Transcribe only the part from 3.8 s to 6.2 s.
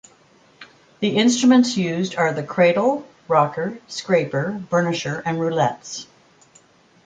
scraper, burnisher, and roulettes.